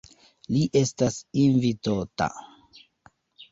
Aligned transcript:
Li 0.55 0.63
estas 0.81 1.19
invitota. 1.43 2.31